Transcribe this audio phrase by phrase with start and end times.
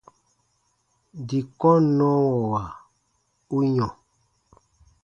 [1.27, 2.61] Dii kɔnnɔwɔwa
[3.55, 3.91] u yɔ̃.